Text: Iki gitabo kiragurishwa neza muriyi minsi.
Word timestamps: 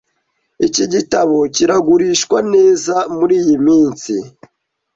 Iki 0.67 0.83
gitabo 0.93 1.37
kiragurishwa 1.55 2.37
neza 2.53 2.95
muriyi 3.15 3.55
minsi. 3.65 4.13